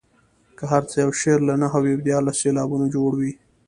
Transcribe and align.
که 0.57 0.63
هر 0.71 0.83
څو 0.89 0.95
یو 1.03 1.11
شعر 1.21 1.39
له 1.49 1.53
نهو 1.61 1.79
او 1.93 2.01
دیارلسو 2.07 2.39
سېلابونو 2.41 2.85
جوړ 2.95 3.11
وي. 3.19 3.33